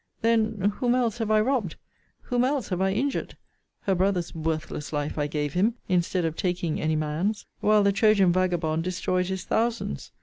[0.23, 1.75] Then, whom else have I robbed?
[2.21, 3.37] Whom else have I injured?
[3.81, 8.31] Her brother's worthless life I gave him, instead of taking any man's; while the Trojan
[8.33, 10.09] vagabond destroyed his thousands.